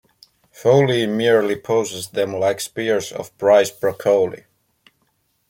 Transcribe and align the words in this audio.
Foley 0.49 1.05
merely 1.05 1.55
poses 1.55 2.07
them 2.07 2.33
like 2.33 2.59
spears 2.59 3.11
of 3.11 3.37
prize 3.37 3.69
broccoli. 3.69 4.45